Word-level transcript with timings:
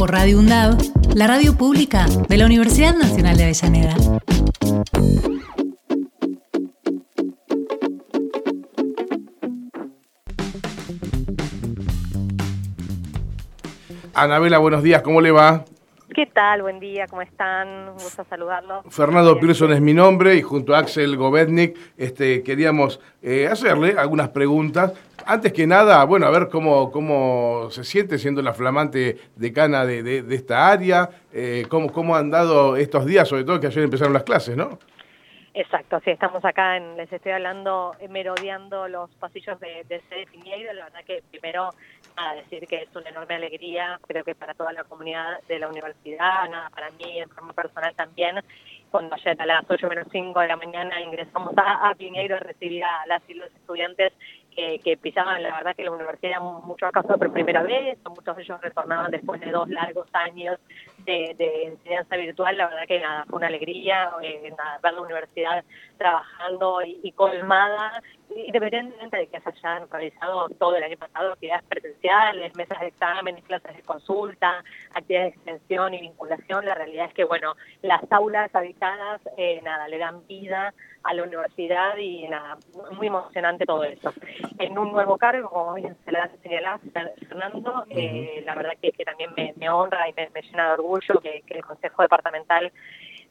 Por 0.00 0.12
Radio 0.12 0.38
UNDAV, 0.38 0.78
la 1.14 1.26
radio 1.26 1.58
pública 1.58 2.06
de 2.26 2.38
la 2.38 2.46
Universidad 2.46 2.96
Nacional 2.96 3.36
de 3.36 3.42
Avellaneda. 3.42 3.94
Anabela, 14.14 14.56
buenos 14.56 14.82
días, 14.82 15.02
¿cómo 15.02 15.20
le 15.20 15.32
va? 15.32 15.66
¿Qué 16.12 16.26
tal? 16.26 16.62
Buen 16.62 16.80
día, 16.80 17.06
¿cómo 17.06 17.22
están? 17.22 17.68
Un 17.90 17.92
gusto 17.94 18.24
saludarlos. 18.28 18.84
Fernando 18.88 19.38
Pearson 19.38 19.72
es 19.72 19.80
mi 19.80 19.94
nombre 19.94 20.34
y 20.34 20.42
junto 20.42 20.74
a 20.74 20.78
Axel 20.78 21.16
Govetnik 21.16 21.78
este, 21.96 22.42
queríamos 22.42 22.98
eh, 23.22 23.46
hacerle 23.46 23.94
algunas 23.96 24.30
preguntas. 24.30 24.92
Antes 25.24 25.52
que 25.52 25.68
nada, 25.68 26.02
bueno, 26.04 26.26
a 26.26 26.30
ver 26.30 26.48
cómo, 26.48 26.90
cómo 26.90 27.68
se 27.70 27.84
siente 27.84 28.18
siendo 28.18 28.42
la 28.42 28.54
flamante 28.54 29.18
decana 29.36 29.86
de, 29.86 30.02
de, 30.02 30.22
de 30.22 30.34
esta 30.34 30.68
área, 30.68 31.10
eh, 31.32 31.66
cómo, 31.68 31.92
cómo 31.92 32.16
han 32.16 32.28
dado 32.30 32.76
estos 32.76 33.06
días, 33.06 33.28
sobre 33.28 33.44
todo 33.44 33.60
que 33.60 33.68
ayer 33.68 33.84
empezaron 33.84 34.12
las 34.12 34.24
clases, 34.24 34.56
¿no? 34.56 34.80
Exacto, 35.52 36.00
sí, 36.04 36.10
estamos 36.10 36.44
acá, 36.44 36.76
en, 36.76 36.96
les 36.96 37.12
estoy 37.12 37.32
hablando, 37.32 37.96
eh, 37.98 38.06
merodeando 38.06 38.86
los 38.86 39.10
pasillos 39.16 39.58
de, 39.58 39.82
de 39.88 40.00
sede 40.02 40.26
Piñeiro. 40.26 40.72
La 40.74 40.84
verdad 40.84 41.00
que 41.04 41.24
primero, 41.28 41.70
nada, 42.16 42.34
decir 42.34 42.68
que 42.68 42.82
es 42.82 42.94
una 42.94 43.08
enorme 43.08 43.34
alegría, 43.34 43.98
creo 44.06 44.22
que 44.22 44.36
para 44.36 44.54
toda 44.54 44.72
la 44.72 44.84
comunidad 44.84 45.40
de 45.48 45.58
la 45.58 45.66
universidad, 45.66 46.48
nada, 46.48 46.70
para 46.70 46.90
mí 46.90 47.18
en 47.18 47.28
forma 47.30 47.52
personal 47.52 47.92
también. 47.96 48.36
Cuando 48.92 49.16
ayer 49.16 49.40
a 49.42 49.46
las 49.46 49.64
8 49.68 49.88
menos 49.88 50.06
5 50.12 50.38
de 50.38 50.48
la 50.48 50.56
mañana 50.56 51.00
ingresamos 51.00 51.52
a, 51.56 51.90
a 51.90 51.94
Piñeiro 51.96 52.36
a 52.36 52.40
recibir 52.40 52.84
a 52.84 53.06
las 53.06 53.22
y 53.28 53.34
los 53.34 53.50
estudiantes 53.52 54.12
que, 54.54 54.78
que, 54.80 54.96
pisaban, 54.96 55.42
la 55.42 55.56
verdad 55.56 55.76
que 55.76 55.84
la 55.84 55.92
universidad 55.92 56.40
muchos 56.40 56.88
acaso 56.88 57.16
por 57.16 57.32
primera 57.32 57.62
vez, 57.62 57.98
muchos 58.08 58.36
de 58.36 58.42
ellos 58.42 58.60
retornaban 58.60 59.10
después 59.10 59.40
de 59.40 59.50
dos 59.50 59.68
largos 59.68 60.08
años 60.12 60.58
de, 60.98 61.34
de 61.38 61.64
enseñanza 61.64 62.16
virtual, 62.16 62.56
la 62.56 62.68
verdad 62.68 62.86
que 62.86 63.00
nada, 63.00 63.24
fue 63.28 63.38
una 63.38 63.46
alegría 63.46 64.10
eh, 64.22 64.52
ver 64.82 64.92
la 64.92 65.00
universidad 65.00 65.64
trabajando 65.98 66.82
y 66.82 67.12
colmada, 67.12 68.02
independientemente 68.46 69.16
de 69.16 69.26
que 69.28 69.40
se 69.40 69.48
hayan 69.48 69.88
realizado 69.90 70.48
todo 70.50 70.76
el 70.76 70.82
año 70.82 70.96
pasado 70.96 71.32
actividades 71.32 71.64
presenciales, 71.64 72.54
mesas 72.56 72.80
de 72.80 72.88
exámenes, 72.88 73.44
clases 73.44 73.76
de 73.76 73.82
consulta, 73.82 74.64
actividades 74.94 75.34
de 75.34 75.36
extensión 75.36 75.94
y 75.94 76.00
vinculación, 76.00 76.64
la 76.64 76.74
realidad 76.74 77.06
es 77.06 77.14
que, 77.14 77.24
bueno, 77.24 77.54
las 77.82 78.00
aulas 78.10 78.54
habitadas, 78.54 79.20
eh, 79.36 79.60
nada, 79.62 79.88
le 79.88 79.98
dan 79.98 80.26
vida 80.26 80.74
a 81.02 81.14
la 81.14 81.22
universidad 81.22 81.96
y 81.96 82.28
nada, 82.28 82.58
muy 82.92 83.06
emocionante 83.06 83.64
todo 83.64 83.84
eso. 83.84 84.12
En 84.58 84.78
un 84.78 84.92
nuevo 84.92 85.16
cargo, 85.16 85.48
como 85.48 85.74
bien 85.74 85.96
se 86.04 86.12
le 86.12 86.18
ha 86.18 86.28
señalado 86.42 86.80
Fernando, 87.28 87.84
eh, 87.88 88.42
la 88.44 88.54
verdad 88.54 88.72
que, 88.80 88.92
que 88.92 89.04
también 89.04 89.30
me, 89.36 89.54
me, 89.56 89.70
honra 89.70 90.08
y 90.08 90.12
me, 90.12 90.28
me 90.30 90.42
llena 90.42 90.66
de 90.66 90.72
orgullo 90.74 91.20
que, 91.22 91.42
que 91.46 91.54
el 91.54 91.64
Consejo 91.64 92.02
Departamental 92.02 92.70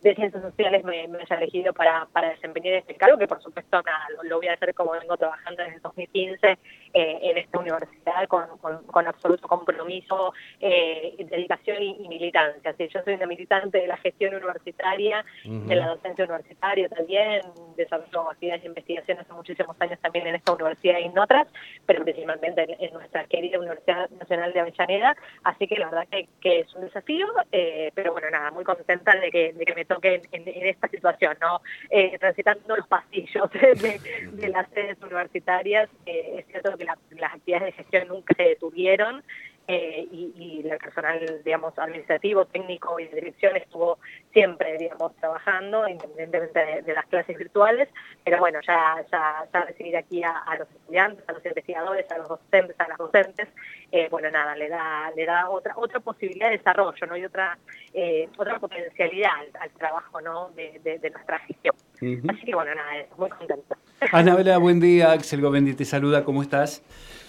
de 0.02 0.16
Ciencias 0.16 0.42
Sociales 0.42 0.84
me, 0.84 1.08
me 1.08 1.20
haya 1.20 1.36
elegido 1.36 1.74
para, 1.74 2.06
para 2.06 2.30
desempeñar 2.30 2.76
este 2.76 2.96
cargo, 2.96 3.18
que 3.18 3.28
por 3.28 3.42
supuesto 3.42 3.82
nada, 3.82 4.08
lo, 4.16 4.24
lo, 4.24 4.38
voy 4.38 4.48
a 4.48 4.54
hacer 4.54 4.74
como 4.74 4.92
vengo 4.92 5.18
trabajando 5.18 5.62
desde 5.62 5.76
el 5.76 5.82
2015 5.82 6.48
eh, 6.52 6.58
en 6.94 7.38
esta 7.38 7.60
universidad 7.60 8.28
con, 8.28 8.58
con, 8.60 8.84
con 8.86 9.08
absoluto 9.08 9.48
compromiso, 9.48 10.34
eh, 10.60 11.16
dedicación 11.30 11.84
y, 11.84 11.98
y 12.06 12.08
militancia. 12.08 12.72
Así, 12.72 12.88
yo 12.88 13.02
soy 13.04 13.16
una 13.16 13.26
militante 13.26 13.80
de 13.80 13.88
la 13.88 13.98
gestión 13.98 14.36
universitaria, 14.36 15.26
uh 15.46 15.50
-huh. 15.50 15.66
de 15.66 15.76
la 15.76 15.88
docencia 15.88 16.24
universitaria 16.26 16.88
también, 16.90 17.42
desarrollo 17.76 18.32
actividades 18.32 18.64
de 18.64 18.70
investigación 18.70 19.20
hace 19.20 19.34
muchísimos 19.34 19.76
años 19.80 20.00
también 20.00 20.28
en 20.28 20.36
esta 20.36 20.54
universidad 20.54 21.00
y 21.00 21.04
en 21.04 21.18
otras, 21.20 21.48
pero 21.86 22.04
principalmente 22.04 22.64
en, 22.64 22.76
en 22.80 22.94
nuestra 22.94 23.26
querida 23.26 23.60
Universidad 23.60 24.10
Nacional 24.12 24.54
de 24.54 24.60
Avellaneda, 24.62 25.16
así 25.44 25.68
que 25.68 25.76
la 25.76 25.90
verdad 25.90 26.08
que, 26.10 26.28
que 26.42 26.60
es 26.62 26.74
un 26.76 26.82
desafío, 26.82 27.28
eh, 27.52 27.92
pero 27.94 28.14
bueno, 28.14 28.30
nada, 28.30 28.52
muy 28.52 28.64
contenta 28.64 29.16
de 29.20 29.30
que, 29.30 29.54
de 29.54 29.66
que 29.66 29.76
me 29.76 29.86
toque 29.90 30.22
en, 30.32 30.48
en, 30.48 30.68
esta 30.68 30.88
situación, 30.88 31.36
¿no? 31.42 31.62
Eh, 31.90 32.18
transitando 32.20 32.78
los 32.78 32.88
pasillos 32.88 33.52
de, 33.52 34.50
las 34.50 34.70
sedes 34.70 34.98
universitarias, 35.02 35.90
eh, 36.06 36.36
es 36.40 36.46
cierto 36.48 36.78
que 36.78 36.86
la, 36.86 36.98
las 37.18 37.34
actividades 37.34 37.66
de 37.76 37.84
gestión 37.84 38.08
nunca 38.08 38.34
se 38.38 38.44
detuvieron, 38.44 39.24
eh, 39.72 40.08
y, 40.12 40.34
y, 40.36 40.68
el 40.68 40.80
personal, 40.80 41.44
digamos, 41.46 41.78
administrativo, 41.78 42.44
técnico 42.46 43.00
y 43.00 43.08
de 43.08 43.18
dirección 43.18 43.56
estuvo 43.56 44.00
siempre, 44.34 44.80
digamos, 44.80 45.16
trabajando, 45.18 45.88
independientemente 45.88 46.82
de, 46.82 46.94
las 46.96 47.06
clases 47.06 47.38
virtuales, 47.38 47.88
pero 48.26 48.40
bueno, 48.40 48.60
ya, 48.66 49.06
ya, 49.12 49.46
ya 49.54 49.62
recibir 49.66 49.96
aquí 49.96 50.24
a, 50.24 50.44
los 50.58 50.68
estudiantes, 50.72 51.24
a 51.30 51.34
los 51.34 51.46
investigadores, 51.46 52.12
a 52.12 52.18
los 52.18 52.30
docentes, 52.30 52.76
a 52.80 52.88
las 52.88 52.98
docentes, 52.98 53.48
eh, 53.92 54.08
bueno, 54.10 54.32
nada, 54.32 54.56
le 54.56 54.70
da, 54.70 55.12
le 55.16 55.28
da 55.28 55.48
otra, 55.52 55.78
otra 55.78 56.00
posibilidad 56.00 56.50
de 56.50 56.58
desarrollo, 56.58 57.06
¿no? 57.06 57.16
Y 57.16 57.26
otra, 57.26 57.56
eh, 57.94 58.28
otra 58.38 58.58
potencialidad 58.58 59.30
al, 59.60 59.70
trabajo, 59.70 60.20
¿no? 60.20 60.50
De, 60.56 60.80
de 60.80 61.10
nuestra 61.12 61.38
gestión. 61.42 61.76
Uh 62.02 62.06
-huh. 62.06 62.32
Así 62.32 62.46
que 62.46 62.56
bueno, 62.56 62.72
nada, 62.76 63.06
muy 63.18 63.30
contenta. 63.30 63.78
Anabela, 64.12 64.58
buen 64.58 64.80
día. 64.80 65.12
Axel 65.12 65.42
Govendi 65.42 65.74
te 65.74 65.86
saluda. 65.86 66.24
¿Cómo 66.24 66.42
estás? 66.42 66.84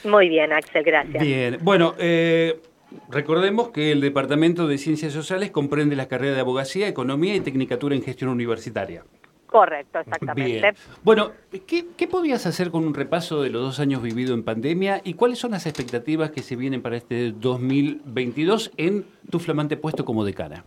Muy 0.04 0.28
bien, 0.28 0.53
Axel, 0.53 0.84
gracias. 0.84 1.22
Bien. 1.22 1.58
Bueno, 1.60 1.94
eh, 1.98 2.60
recordemos 3.08 3.70
que 3.70 3.92
el 3.92 4.00
Departamento 4.00 4.66
de 4.66 4.78
Ciencias 4.78 5.12
Sociales 5.12 5.50
comprende 5.50 5.97
las 5.97 6.06
carreras 6.06 6.36
de 6.36 6.41
Abogacía, 6.41 6.88
Economía 6.88 7.34
y 7.34 7.41
Tecnicatura 7.41 7.94
en 7.94 8.03
Gestión 8.03 8.31
Universitaria. 8.31 9.03
Correcto, 9.47 9.98
exactamente. 9.98 10.60
Bien. 10.60 10.75
Bueno, 11.02 11.32
¿qué, 11.66 11.87
¿qué 11.97 12.06
podías 12.06 12.47
hacer 12.47 12.70
con 12.70 12.87
un 12.87 12.94
repaso 12.94 13.42
de 13.42 13.50
los 13.50 13.62
dos 13.62 13.81
años 13.81 14.00
vividos 14.00 14.34
en 14.34 14.44
pandemia 14.44 15.00
y 15.02 15.14
cuáles 15.14 15.41
son 15.41 15.50
las 15.50 15.66
expectativas 15.66 16.31
que 16.31 16.42
se 16.42 16.54
vienen 16.54 16.82
para 16.82 16.97
este 16.97 17.32
2022 17.32 18.70
en 18.76 19.04
tu 19.28 19.41
flamante 19.41 19.76
puesto 19.76 20.04
como 20.04 20.25
decana? 20.25 20.64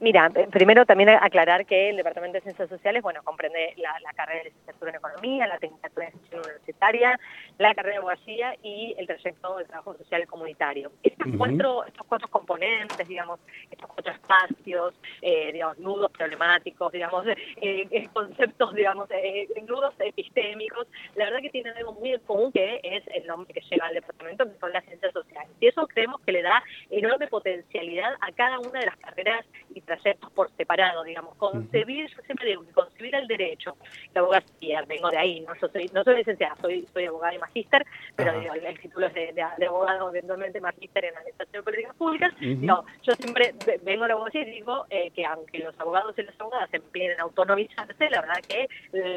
Mira, 0.00 0.30
primero 0.50 0.84
también 0.86 1.10
aclarar 1.10 1.66
que 1.66 1.90
el 1.90 1.96
Departamento 1.96 2.36
de 2.36 2.42
Ciencias 2.42 2.68
Sociales, 2.68 3.02
bueno, 3.02 3.22
comprende 3.22 3.74
la, 3.76 3.98
la 4.00 4.12
carrera 4.12 4.38
de 4.38 4.50
licenciatura 4.50 4.90
en 4.90 4.96
Economía, 4.96 5.46
la 5.46 5.58
Tecnicatura 5.58 6.06
en 6.06 6.12
Gestión 6.12 6.40
Universitaria, 6.40 7.20
la 7.58 7.74
carrera 7.74 7.94
de 7.94 7.98
abogacía 7.98 8.56
y 8.62 8.94
el 8.98 9.06
trayecto 9.06 9.56
de 9.56 9.64
trabajo 9.64 9.96
social 9.96 10.22
y 10.22 10.26
comunitario. 10.26 10.90
Estos, 11.02 11.26
uh 11.26 11.30
-huh. 11.30 11.38
cuatro, 11.38 11.84
estos 11.84 12.06
cuatro 12.06 12.28
componentes, 12.28 13.06
digamos, 13.06 13.40
estos 13.70 13.88
cuatro 13.88 14.12
espacios, 14.12 14.94
eh, 15.22 15.52
digamos, 15.52 15.78
nudos 15.78 16.10
problemáticos, 16.10 16.92
digamos, 16.92 17.24
eh, 17.60 18.08
conceptos, 18.12 18.74
digamos, 18.74 19.08
eh, 19.10 19.48
nudos 19.68 19.94
epistémicos, 19.98 20.86
la 21.14 21.26
verdad 21.26 21.40
que 21.40 21.50
tienen 21.50 21.76
algo 21.76 21.92
muy 21.92 22.12
en 22.12 22.20
común 22.20 22.52
que 22.52 22.80
es 22.82 23.04
el 23.08 23.26
nombre 23.26 23.52
que 23.52 23.60
lleva 23.70 23.86
al 23.86 23.94
departamento, 23.94 24.44
que 24.44 24.58
son 24.58 24.72
las 24.72 24.84
ciencias 24.84 25.12
sociales. 25.12 25.50
Y 25.60 25.68
eso 25.68 25.86
creemos 25.86 26.20
que 26.22 26.32
le 26.32 26.42
da 26.42 26.62
enorme 26.90 27.26
potencialidad 27.28 28.14
a 28.20 28.32
cada 28.32 28.58
una 28.58 28.80
de 28.80 28.86
las 28.86 28.96
carreras 28.96 29.44
y 29.74 29.80
trayectos 29.80 30.30
por 30.32 30.50
separado, 30.56 31.04
digamos, 31.04 31.34
concebir, 31.36 32.08
yo 32.08 32.22
siempre 32.22 32.48
digo 32.48 32.64
concebir 32.74 33.14
el 33.14 33.26
derecho, 33.26 33.76
la 34.12 34.20
abogacía, 34.20 34.82
vengo 34.86 35.10
de 35.10 35.18
ahí, 35.18 35.40
no 35.40 35.54
yo 35.54 35.68
soy, 35.68 35.90
no 35.92 36.02
soy 36.04 36.16
licenciada, 36.16 36.56
soy, 36.60 36.86
soy 36.92 37.06
abogada 37.06 37.34
y 37.34 37.38
magíster, 37.46 37.86
pero 38.16 38.38
digo, 38.40 38.54
el, 38.54 38.78
título 38.80 39.06
es 39.06 39.14
de, 39.14 39.32
de, 39.32 39.44
de, 39.58 39.66
abogado, 39.66 40.10
eventualmente 40.10 40.60
magíster 40.60 41.04
en 41.04 41.16
administración 41.16 41.60
de 41.60 41.62
políticas 41.62 41.96
públicas, 41.96 42.32
uh 42.34 42.44
-huh. 42.44 42.58
no, 42.60 42.84
yo 43.02 43.12
siempre 43.14 43.54
vengo 43.82 44.02
de 44.02 44.08
la 44.08 44.14
abogacía 44.14 44.42
y 44.42 44.50
digo 44.50 44.86
eh, 44.90 45.10
que 45.10 45.24
aunque 45.24 45.58
los 45.58 45.78
abogados 45.80 46.14
y 46.18 46.22
las 46.22 46.40
abogadas 46.40 46.70
se 46.70 46.76
empleen 46.76 47.12
en 47.12 47.20
autonomizarse, 47.20 48.10
la 48.10 48.20
verdad 48.20 48.40
que 48.48 48.68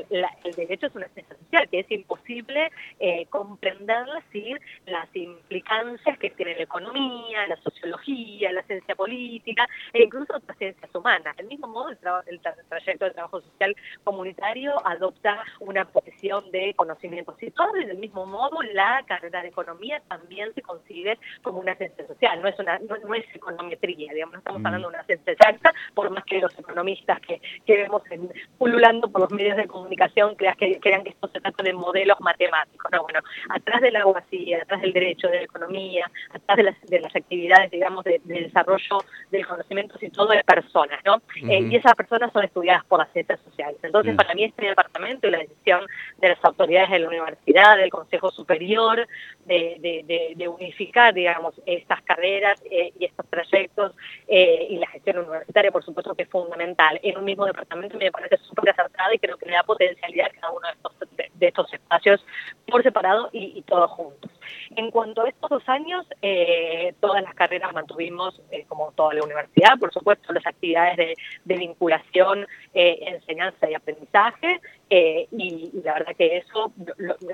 la, 0.09 0.29
el 0.43 0.53
derecho 0.53 0.87
es 0.87 0.95
una 0.95 1.07
ciencia 1.09 1.35
social, 1.37 1.67
que 1.69 1.79
es 1.79 1.91
imposible 1.91 2.71
eh, 2.99 3.25
comprenderla 3.29 4.23
sin 4.31 4.57
las 4.85 5.07
implicancias 5.15 6.17
que 6.19 6.29
tiene 6.31 6.55
la 6.55 6.63
economía, 6.63 7.47
la 7.47 7.57
sociología, 7.57 8.51
la 8.51 8.63
ciencia 8.63 8.95
política, 8.95 9.67
e 9.93 10.03
incluso 10.03 10.35
otras 10.35 10.57
ciencias 10.57 10.93
humanas. 10.93 11.35
Del 11.37 11.47
mismo 11.47 11.67
modo, 11.67 11.89
el, 11.89 11.97
tra 11.97 12.23
el, 12.27 12.39
tra 12.39 12.55
trayecto 12.69 13.05
de 13.05 13.11
trabajo 13.11 13.41
social 13.41 13.75
comunitario 14.03 14.73
adopta 14.85 15.43
una 15.59 15.85
posición 15.85 16.49
de 16.51 16.73
conocimientos. 16.75 17.35
Y 17.41 17.51
todo 17.51 17.71
del 17.73 17.97
mismo 17.97 18.16
modo, 18.25 18.61
la 18.73 19.03
carrera 19.05 19.41
de 19.41 19.49
economía 19.49 20.01
también 20.07 20.53
se 20.53 20.61
consigue 20.61 21.17
como 21.41 21.59
una 21.59 21.75
ciencia 21.75 22.05
social, 22.07 22.41
no 22.41 22.47
es 22.47 22.57
una 22.59 22.79
no, 22.79 23.13
es 23.13 23.25
econometría, 23.33 24.13
digamos, 24.13 24.33
no 24.33 24.39
estamos 24.39 24.65
hablando 24.65 24.89
de 24.89 24.95
una 24.95 25.03
ciencia 25.03 25.33
exacta, 25.33 25.73
por 25.93 26.09
más 26.09 26.23
que 26.25 26.39
los 26.39 26.57
economistas 26.57 27.19
que, 27.21 27.41
que 27.65 27.77
vemos 27.77 28.01
en, 28.09 28.31
pululando 28.57 29.09
por 29.09 29.21
los 29.21 29.31
medios 29.31 29.57
de 29.57 29.67
comunicación 29.67 30.35
crean 30.35 30.55
que, 30.55 30.79
crean 30.79 31.03
que 31.03 31.09
esto 31.09 31.27
se 31.27 31.39
trata 31.39 31.63
de 31.63 31.73
modelos 31.73 32.19
matemáticos. 32.19 32.91
No, 32.91 33.03
bueno, 33.03 33.19
atrás 33.49 33.81
de 33.81 33.91
la 33.91 34.01
abogacía, 34.01 34.61
atrás 34.61 34.81
del 34.81 34.93
derecho, 34.93 35.27
de 35.27 35.37
la 35.37 35.43
economía, 35.43 36.09
atrás 36.31 36.57
de 36.57 36.63
las, 36.63 36.81
de 36.81 36.99
las 36.99 37.15
actividades, 37.15 37.71
digamos, 37.71 38.03
de, 38.03 38.21
desarrollo 38.23 38.99
del 39.31 39.45
conocimiento 39.45 39.97
y 40.01 40.09
todo 40.09 40.29
de 40.29 40.43
personas, 40.43 40.99
¿no? 41.05 41.21
Eh, 41.49 41.61
y 41.61 41.75
esas 41.75 41.93
personas 41.95 42.31
son 42.31 42.43
estudiadas 42.43 42.85
por 42.85 42.99
las 42.99 43.11
ciencias 43.11 43.39
sociales. 43.41 43.77
Entonces, 43.83 44.15
para 44.15 44.33
mí 44.33 44.43
este 44.43 44.65
departamento 44.65 45.27
y 45.27 45.31
la 45.31 45.39
decisión 45.39 45.85
de 46.17 46.29
las 46.29 46.43
autoridades 46.43 46.89
de 46.89 46.99
la 46.99 47.07
universidad, 47.07 47.77
del 47.77 47.89
Consejo 47.89 48.06
Superior, 48.35 49.05
de, 49.47 50.33
de, 50.35 50.47
unificar, 50.47 51.13
digamos, 51.13 51.59
estas 51.65 52.01
carreras 52.03 52.61
eh, 52.69 52.91
y 52.99 53.05
estos 53.05 53.25
proyectos 53.27 53.93
eh, 54.27 54.67
y 54.69 54.77
la 54.77 54.87
gestión 54.87 55.19
universitaria, 55.19 55.71
por 55.71 55.83
supuesto 55.83 56.15
que 56.15 56.23
es 56.23 56.29
fundamental. 56.29 56.99
En 57.03 57.17
un 57.17 57.25
mismo 57.25 57.45
departamento 57.45 57.97
me 57.97 58.11
parece 58.11 58.37
súper 58.37 58.69
acertada 58.71 59.13
y 59.13 59.19
creo 59.19 59.37
que 59.37 59.45
le 59.45 59.53
da 59.53 59.63
potencialidad 59.63 60.27
a 60.27 60.41
cada 60.41 60.53
uno 60.53 60.67
de 60.67 60.73
estos, 60.73 61.29
de, 61.33 61.47
estos 61.47 61.73
espacios 61.73 62.25
por 62.67 62.83
separado 62.83 63.29
y, 63.31 63.61
todos 63.63 63.91
juntos. 63.91 64.31
En 64.75 64.91
cuanto 64.91 65.23
a 65.23 65.29
estos 65.29 65.49
dos 65.49 65.63
años, 65.67 66.05
eh, 66.21 66.93
todas 66.99 67.21
las 67.21 67.33
carreras 67.33 67.73
mantuvimos, 67.73 68.41
como 68.67 68.91
toda 68.93 69.13
la 69.13 69.23
universidad, 69.23 69.77
por 69.79 69.91
supuesto, 69.91 70.31
las 70.31 70.45
actividades 70.45 70.97
de, 70.97 71.15
vinculación, 71.57 72.45
enseñanza 72.73 73.69
y 73.69 73.73
aprendizaje, 73.73 74.59
y, 74.89 75.71
la 75.83 75.93
verdad 75.93 76.15
que 76.15 76.37
eso, 76.37 76.71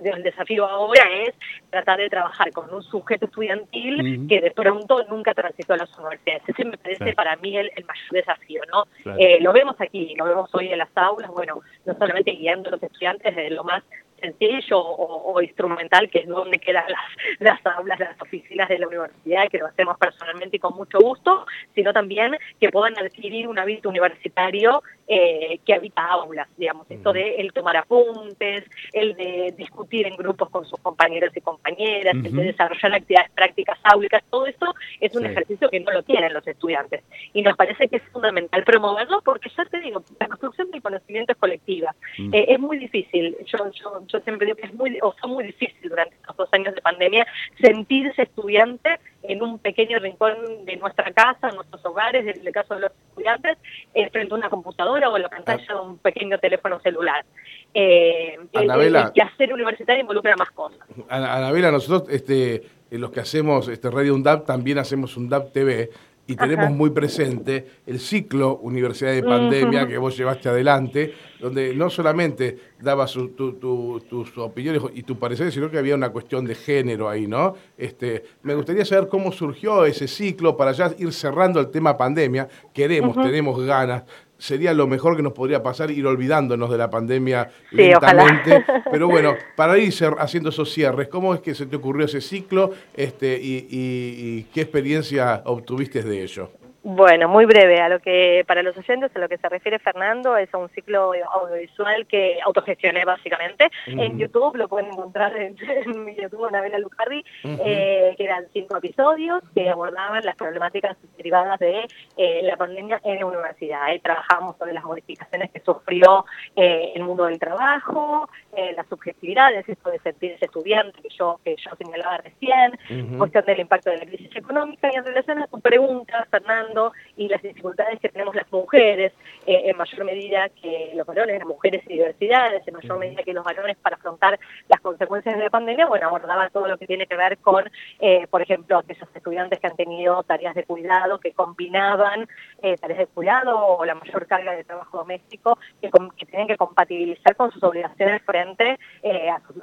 el 0.04 0.24
desafío 0.24 0.66
ahora 0.66 1.04
es 1.24 1.36
tratar 1.70 2.00
de 2.00 2.03
trabajar 2.10 2.52
con 2.52 2.74
un 2.74 2.84
sujeto 2.84 3.26
estudiantil 3.26 4.28
que 4.28 4.42
de 4.42 4.52
pronto 4.52 5.04
nunca 5.10 5.34
transitó 5.34 5.74
a 5.74 5.78
las 5.78 5.98
universidades. 5.98 6.44
Ese 6.48 6.66
me 6.66 6.78
parece 6.78 7.14
para 7.14 7.36
mí 7.38 7.58
el, 7.58 7.72
mayor 7.86 8.12
desafío, 8.12 8.62
¿no? 8.72 9.16
Eh, 9.18 9.40
lo 9.42 9.54
vemos 9.54 9.76
aquí, 9.80 10.14
lo 10.16 10.26
vemos 10.26 10.50
hoy 10.54 10.70
en 10.70 10.78
las 10.78 10.90
aulas, 10.96 11.30
bueno, 11.32 11.62
no 11.86 11.94
solamente 11.94 12.32
guiando 12.32 12.70
a 12.70 12.74
los 12.74 12.84
estudiantes 12.84 13.36
desde 13.36 13.50
lo 13.52 13.64
más 13.64 13.84
sencillo 14.24 14.80
o, 14.80 15.42
instrumental, 15.42 16.10
que 16.10 16.20
es 16.20 16.28
donde 16.28 16.58
quedan 16.58 16.86
las, 16.88 17.60
las 17.64 17.76
aulas, 17.76 18.00
las 18.00 18.20
oficinas 18.22 18.70
de 18.70 18.80
la 18.80 18.88
universidad, 18.88 19.50
que 19.50 19.58
lo 19.58 19.68
hacemos 19.68 19.98
personalmente 19.98 20.58
y 20.58 20.60
con 20.60 20.76
mucho 20.76 21.00
gusto, 21.00 21.46
sino 21.76 21.92
también 21.92 22.38
que 22.60 22.70
puedan 22.70 22.98
adquirir 22.98 23.48
un 23.48 23.60
hábito 23.60 23.90
universitario 23.90 24.82
eh, 25.08 25.60
que 25.66 25.74
habita 25.74 26.06
aulas, 26.06 26.48
digamos, 26.58 26.90
esto 26.90 27.12
de 27.14 27.36
el 27.36 27.52
tomar 27.52 27.78
apuntes, 27.78 28.64
el 28.94 29.16
de 29.16 29.54
discutir 29.58 30.08
en 30.08 30.16
grupos 30.16 30.50
con 30.50 30.66
sus 30.66 30.80
compañeros 30.80 31.36
y 31.36 31.42
compañeras, 31.42 32.16
el 32.16 32.36
de 32.36 32.44
desarrollar 32.44 32.94
actividades 32.94 33.32
prácticas 33.32 33.78
áulicas, 33.84 34.24
todo 34.30 34.48
esto 34.48 34.74
es 35.00 35.16
un 35.16 35.26
ejercicio 35.26 35.70
que 35.70 35.80
no 35.80 35.92
lo 35.92 36.04
tienen 36.04 36.34
los 36.34 36.46
estudiantes. 36.48 37.04
Y 37.34 37.42
nos 37.42 37.56
parece 37.58 37.88
que 37.88 37.98
es 37.98 38.04
fundamental 38.12 38.64
promoverlo 38.64 39.22
porque 39.22 39.50
ya 39.56 39.66
te 39.66 39.80
digo, 39.80 40.04
la 40.20 40.28
construcción 40.28 40.72
del 40.72 40.82
conocimiento 40.82 41.34
es 41.34 41.38
colectiva. 41.38 41.94
Eh, 42.32 42.46
es 42.50 42.60
muy 42.60 42.78
difícil, 42.78 43.36
yo, 43.46 43.72
yo, 43.72 44.06
yo 44.08 44.20
siempre 44.22 44.46
digo 44.46 44.58
que 44.58 44.68
es 44.68 44.74
muy, 44.74 44.98
o 45.02 45.12
fue 45.14 45.30
muy 45.30 45.44
difícil 45.44 45.90
durante 45.90 46.16
estos 46.16 46.36
dos 46.38 46.50
años 46.54 46.74
de 46.76 46.82
pandemia 46.82 47.28
sentirse 47.60 48.24
estudiante 48.24 49.00
en 49.24 49.42
un 49.42 49.60
pequeño 49.60 50.00
rincón 50.00 50.66
de 50.66 50.76
nuestra 50.78 51.12
casa, 51.12 51.50
en 51.50 51.56
nuestros 51.56 51.84
hogares, 51.86 52.26
en 52.28 52.46
el 52.46 52.54
caso 52.54 52.76
de 52.76 52.82
los 52.82 52.92
estudiantes, 53.10 53.58
eh, 53.94 54.10
frente 54.10 54.34
a 54.34 54.38
una 54.38 54.50
computadora 54.50 55.10
o 55.10 55.18
la 55.18 55.30
pantalla 55.30 55.66
de 55.66 55.80
un 55.80 55.98
pequeño 55.98 56.38
teléfono 56.38 56.80
celular. 56.82 57.26
Eh, 57.74 58.38
Anabela, 58.54 59.12
el, 59.16 59.22
hacer 59.22 59.54
universitario 59.54 60.02
involucra 60.02 60.36
más 60.36 60.52
cosas. 60.52 60.80
Anabela, 61.10 61.72
nosotros, 61.72 62.14
este, 62.14 62.64
los 62.92 63.12
que 63.12 63.22
hacemos 63.22 63.68
este 63.68 63.90
Radio 63.90 64.14
UNDAP, 64.14 64.46
también 64.46 64.78
hacemos 64.78 65.18
UNDAP 65.18 65.52
TV 65.52 65.90
y 66.26 66.36
tenemos 66.36 66.72
muy 66.72 66.92
presente 66.92 67.68
el 67.86 68.00
ciclo 68.00 68.58
Universidad 68.58 69.12
de 69.12 69.24
Pandemia 69.24 69.86
que 69.88 69.98
vos 69.98 70.16
llevaste 70.16 70.48
adelante, 70.48 71.14
donde 71.40 71.76
no 71.76 71.90
solamente 71.90 72.58
dabas 72.80 73.12
tus 73.12 74.38
opiniones 74.38 74.82
y 74.94 75.04
tu 75.04 75.20
parecer, 75.20 75.52
sino 75.52 75.70
que 75.70 75.78
había 75.78 75.96
una 75.96 76.10
cuestión 76.10 76.46
de 76.46 76.56
género 76.56 77.10
ahí, 77.10 77.28
¿no? 77.28 77.56
Este, 77.78 78.24
me 78.42 78.56
gustaría 78.56 78.86
saber 78.86 79.10
cómo 79.10 79.32
surgió 79.34 79.86
ese 79.86 80.08
ciclo 80.08 80.56
para 80.56 80.72
ya 80.72 80.94
ir 80.98 81.12
cerrando 81.12 81.60
el 81.60 81.70
tema 81.70 81.98
pandemia. 81.98 82.48
Queremos, 82.74 83.16
tenemos 83.22 83.60
ganas 83.62 84.04
sería 84.44 84.74
lo 84.74 84.88
mejor 84.88 85.16
que 85.16 85.24
nos 85.24 85.32
podría 85.32 85.64
pasar 85.64 85.90
ir 85.90 86.06
olvidándonos 86.06 86.70
de 86.70 86.78
la 86.78 86.90
pandemia 86.90 87.50
lentamente. 87.72 88.66
Pero 88.92 89.08
bueno, 89.08 89.36
para 89.56 89.78
ir 89.78 89.94
haciendo 90.20 90.50
esos 90.50 90.70
cierres, 90.70 91.08
¿cómo 91.08 91.34
es 91.34 91.40
que 91.40 91.56
se 91.56 91.66
te 91.66 91.78
ocurrió 91.78 92.06
ese 92.06 92.20
ciclo 92.20 92.72
este, 92.94 93.40
y 93.42 94.44
qué 94.54 94.62
experiencia 94.62 95.44
obtuviste 95.46 96.04
de 96.04 96.24
ello? 96.24 96.63
Bueno, 96.86 97.30
muy 97.30 97.46
breve. 97.46 97.80
A 97.80 97.88
lo 97.88 98.02
que 98.02 98.44
para 98.46 98.62
los 98.62 98.78
oyentes 98.78 99.16
a 99.16 99.20
lo 99.20 99.30
que 99.30 99.38
se 99.38 99.48
refiere 99.48 99.80
Fernando 99.80 100.36
es 100.36 100.54
a 100.54 100.58
un 100.58 100.68
ciclo 100.70 101.14
audiovisual 101.32 102.06
que 102.08 102.40
autogestioné 102.44 103.06
básicamente. 103.06 103.72
En 103.88 104.20
YouTube 104.20 104.58
lo 104.58 104.68
pueden 104.68 104.92
encontrar 104.92 105.34
en, 105.38 105.56
mi 106.06 106.14
YouTube 106.14 106.46
Anabela 106.46 106.78
Lucardi, 106.80 107.24
eh, 107.46 108.14
que 108.18 108.24
eran 108.26 108.48
cinco 108.52 108.78
episodios 108.78 109.42
que 109.56 109.70
abordaban 109.70 110.26
las 110.26 110.36
problemáticas 110.36 110.98
derivadas 111.16 111.58
de 111.60 111.88
eh, 112.18 112.42
la 112.44 112.58
pandemia 112.58 113.00
en 113.06 113.20
la 113.20 113.28
universidad. 113.28 113.84
Ahí 113.84 114.00
trabajamos 114.00 114.58
sobre 114.58 114.74
las 114.74 114.84
modificaciones 114.84 115.52
que 115.52 115.62
sufrió 115.62 116.26
eh, 116.58 116.92
el 116.96 117.04
mundo 117.04 117.26
del 117.26 117.40
trabajo, 117.40 118.30
las 118.76 118.88
subjetividades, 118.88 119.68
esto 119.68 119.90
de 119.90 120.00
sentirse 120.00 120.46
estudiante 120.46 121.02
que 121.02 121.10
yo 121.10 121.40
que 121.44 121.56
yo 121.56 121.72
señalaba 121.76 122.18
recién, 122.18 123.18
cuestión 123.18 123.44
del 123.46 123.62
impacto 123.62 123.90
de 123.90 123.98
la 123.98 124.06
crisis 124.06 124.36
económica 124.36 124.90
y 124.94 124.98
en 124.98 125.06
relación 125.06 125.40
a 125.40 125.48
tu 125.48 125.60
pregunta, 125.60 126.28
Fernando 126.30 126.73
y 127.16 127.28
las 127.28 127.42
dificultades 127.42 128.00
que 128.00 128.10
tenemos 128.10 128.36
las 128.36 128.48
eh, 128.74 129.12
en 129.46 129.78
mayor 129.78 130.06
medida 130.06 130.50
que 130.50 130.92
los 130.96 131.06
varones, 131.06 131.40
las 131.40 131.48
mujeres 131.48 131.84
y 131.88 131.94
diversidades, 131.94 132.68
en 132.68 132.74
mayor 132.74 133.00
medida 133.00 133.24
que 133.24 133.34
los 133.34 133.44
varones 133.44 133.78
para 133.78 133.96
afrontar 133.98 134.40
las 134.68 134.80
consecuencias 134.82 135.38
de 135.38 135.44
la 135.44 135.50
pandemia, 135.50 135.86
bueno, 135.86 136.08
abordaba 136.08 136.50
todo 136.50 136.68
lo 136.68 136.78
que 136.78 136.88
tiene 136.88 137.08
que 137.08 137.16
ver 137.16 137.38
con, 137.40 137.70
eh, 138.00 138.28
por 138.28 138.42
ejemplo, 138.42 138.78
aquellos 138.78 139.08
estudiantes 139.14 139.60
que 139.60 139.68
han 139.68 139.76
tenido 139.76 140.24
tareas 140.24 140.56
de 140.56 140.64
cuidado, 140.64 141.20
que 141.20 141.34
combinaban 141.34 142.28
eh, 142.62 142.78
tareas 142.78 143.00
de 143.00 143.08
cuidado 143.08 143.58
o 143.58 143.86
la 143.86 143.96
mayor 143.96 144.26
carga 144.28 144.54
de 144.54 144.64
trabajo 144.64 144.98
doméstico, 145.00 145.58
que, 145.82 145.90
tienen 146.26 146.48
que 146.48 146.58
compatibilizar 146.58 147.36
con 147.36 147.52
sus 147.52 147.64
obligaciones 147.64 148.22
frente 148.24 148.80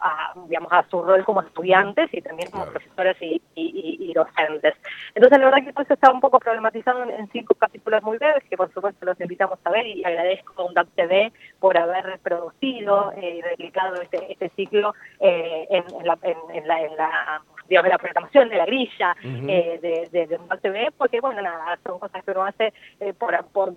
a, 0.03 0.35
digamos, 0.47 0.73
a 0.73 0.87
su 0.89 1.03
rol 1.03 1.25
como 1.25 1.43
estudiantes 1.43 2.09
y 2.13 2.21
también 2.21 2.51
como 2.51 2.67
profesores 2.67 3.17
y, 3.21 3.43
y 3.55 4.13
docentes. 4.13 4.75
Entonces, 5.15 5.39
la 5.39 5.45
verdad 5.47 5.65
que 5.65 5.73
todo 5.73 5.83
eso 5.83 5.95
está 5.95 6.11
un 6.11 6.21
poco 6.21 6.39
problematizado 6.39 7.05
en, 7.05 7.29
cinco 7.31 7.55
capítulos 7.55 8.03
muy 8.03 8.19
breves 8.19 8.43
que 8.49 8.57
por 8.57 8.73
supuesto 8.73 9.00
los 9.01 9.21
invitamos 9.21 9.59
a 9.65 9.71
ver 9.71 9.87
y 9.87 10.05
agradezco 10.05 10.55
a 10.57 10.67
UNDAP 10.67 10.89
TV 10.95 11.33
por 11.59 11.77
haber 11.77 12.05
reproducido 12.05 13.13
y 13.17 13.25
eh, 13.25 13.41
replicado 13.43 14.01
este, 14.01 14.33
este 14.33 14.49
ciclo 14.51 14.95
eh, 15.21 15.67
en, 15.71 15.85
la, 16.07 16.19
en, 16.23 16.69
la, 16.69 16.81
en 16.83 16.97
la 16.97 17.43
digamos, 17.69 17.91
la 17.91 17.99
programación 17.99 18.49
de 18.49 18.57
la 18.57 18.67
grilla 18.67 19.17
eh, 19.23 19.79
de, 19.81 20.27
de, 20.27 20.41
TV, 20.61 20.91
porque, 20.99 21.21
bueno, 21.21 21.41
nada, 21.41 21.79
son 21.85 22.01
cosas 22.01 22.25
que 22.25 22.31
uno 22.33 22.45
hace 22.45 22.73
por, 23.17 23.45
por, 23.53 23.77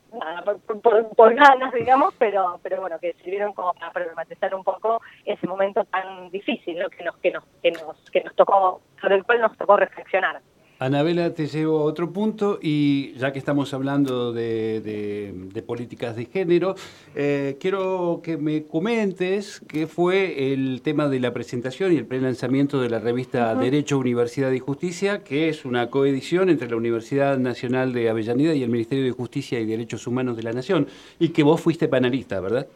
por, 0.81 1.15
por, 1.15 1.35
ganas, 1.35 1.71
digamos, 1.73 2.15
pero 2.17 2.59
pero 2.63 2.81
bueno, 2.81 2.97
que 2.99 3.13
sirvieron 3.23 3.53
como 3.53 3.73
para 3.73 3.91
problematizar 3.91 4.55
un 4.55 4.63
poco 4.63 4.99
ese 5.25 5.45
momento 5.45 5.83
tan 5.85 6.31
difícil 6.31 6.79
¿no? 6.79 6.89
que, 6.89 7.03
nos, 7.03 7.15
que, 7.17 7.31
nos, 7.31 7.43
que, 7.61 7.71
nos, 7.71 8.09
que 8.09 8.21
nos 8.21 8.35
tocó, 8.35 8.81
sobre 8.99 9.15
el 9.15 9.23
cual 9.23 9.41
nos 9.41 9.55
tocó 9.57 9.77
reflexionar. 9.77 10.41
Anabela, 10.79 11.33
te 11.33 11.47
llevo 11.47 11.79
a 11.79 11.83
otro 11.83 12.11
punto 12.11 12.59
y 12.61 13.13
ya 13.13 13.31
que 13.31 13.39
estamos 13.39 13.73
hablando 13.73 14.33
de, 14.33 15.63
políticas 15.65 16.15
de 16.15 16.25
género, 16.25 16.75
eh, 17.15 17.57
quiero 17.59 18.21
que 18.23 18.37
me 18.37 18.63
comentes 18.63 19.61
qué 19.67 19.87
fue 19.87 20.53
el 20.53 20.81
tema 20.81 21.07
de 21.07 21.19
la 21.19 21.33
presentación 21.33 21.93
y 21.93 21.97
el 21.97 22.05
prelanzamiento 22.05 22.81
de 22.81 22.89
la 22.89 22.99
revista 22.99 23.55
Derecho, 23.55 23.97
Universidad 23.97 24.51
y 24.51 24.59
Justicia, 24.59 25.23
que 25.23 25.47
es 25.47 25.63
una 25.63 25.89
coedición 25.89 26.49
entre 26.49 26.69
la 26.69 26.75
Universidad 26.75 27.37
Nacional 27.37 27.93
de 27.93 28.09
Avellaneda 28.09 28.53
y 28.53 28.63
el 28.63 28.69
Ministerio 28.69 29.05
de 29.05 29.11
Justicia 29.11 29.59
y 29.59 29.65
Derechos 29.65 30.05
Humanos 30.07 30.35
de 30.35 30.43
la 30.43 30.51
Nación, 30.51 30.87
y 31.19 31.29
que 31.29 31.43
vos 31.43 31.61
fuiste 31.61 31.87
panelista, 31.87 32.39
¿verdad? 32.41 32.67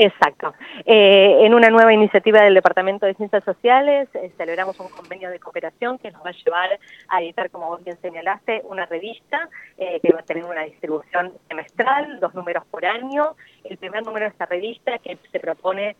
Exacto. 0.00 0.54
Eh, 0.86 1.44
en 1.44 1.54
una 1.54 1.70
nueva 1.70 1.92
iniciativa 1.92 2.40
del 2.42 2.54
Departamento 2.54 3.04
de 3.04 3.14
Ciencias 3.14 3.42
Sociales 3.42 4.08
eh, 4.14 4.30
celebramos 4.36 4.78
un 4.78 4.88
convenio 4.90 5.28
de 5.28 5.40
cooperación 5.40 5.98
que 5.98 6.12
nos 6.12 6.24
va 6.24 6.30
a 6.30 6.44
llevar 6.44 6.78
a 7.08 7.20
editar, 7.20 7.50
como 7.50 7.66
vos 7.66 7.82
bien 7.82 8.00
señalaste, 8.00 8.62
una 8.68 8.86
revista 8.86 9.48
eh, 9.76 9.98
que 10.00 10.12
va 10.12 10.20
a 10.20 10.22
tener 10.22 10.44
una 10.44 10.62
distribución 10.62 11.32
semestral, 11.48 12.20
dos 12.20 12.32
números 12.32 12.64
por 12.70 12.86
año. 12.86 13.34
El 13.64 13.76
primer 13.76 14.04
número 14.04 14.26
de 14.26 14.30
esta 14.30 14.46
revista 14.46 14.98
que 14.98 15.18
se 15.32 15.40
propone 15.40 15.96